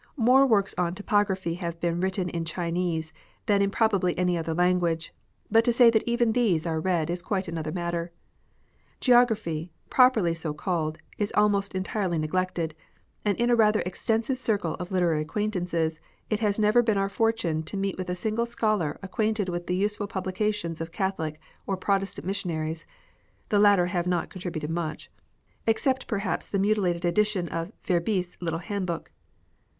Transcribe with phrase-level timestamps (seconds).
[0.17, 3.13] More works on topo graphy have been written in Chinese
[3.45, 5.13] than in probably any other language,
[5.51, 8.11] but to say that even these are read is quite another matter.
[8.99, 12.73] Geography, properly so called, is almost entirely neglected,
[13.23, 15.99] and in a rather extensive circle of literary acquaintances,
[16.31, 19.67] it has never been our fortune to meet with a single scholar ac quainted with
[19.67, 22.87] the use/ul publications of Catholic or Protestant missionaries—
[23.49, 25.11] the latter have not contri buted much—
[25.67, 29.11] except perhaps the mutilated edition of Verbiest's little handbook.